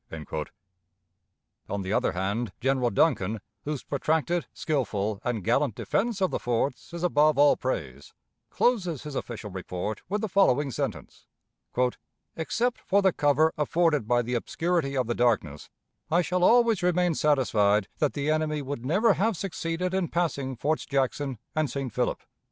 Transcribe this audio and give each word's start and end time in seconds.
On 1.69 1.83
the 1.83 1.93
other 1.93 2.13
hand, 2.13 2.53
General 2.59 2.89
Duncan, 2.89 3.39
whose 3.65 3.83
protracted, 3.83 4.47
skillful, 4.51 5.21
and 5.23 5.43
gallant 5.43 5.75
defense 5.75 6.21
of 6.23 6.31
the 6.31 6.39
forts 6.39 6.91
is 6.91 7.03
above 7.03 7.37
all 7.37 7.55
praise, 7.55 8.15
closes 8.49 9.03
his 9.03 9.13
official 9.13 9.51
report 9.51 10.01
with 10.09 10.21
the 10.21 10.27
following 10.27 10.71
sentence: 10.71 11.27
"Except 12.35 12.79
for 12.83 13.03
the 13.03 13.13
cover 13.13 13.53
afforded 13.59 14.07
by 14.07 14.23
the 14.23 14.33
obscurity 14.33 14.97
of 14.97 15.05
the 15.05 15.13
darkness, 15.13 15.69
I 16.09 16.23
shall 16.23 16.43
always 16.43 16.81
remain 16.81 17.13
satisfied 17.13 17.87
that 17.99 18.13
the 18.13 18.31
enemy 18.31 18.63
would 18.63 18.83
never 18.83 19.13
have 19.13 19.37
succeeded 19.37 19.93
in 19.93 20.07
passing 20.07 20.55
Forts 20.55 20.87
Jackson 20.87 21.37
and 21.53 21.69
St. 21.69 21.93
Philip." 21.93 22.23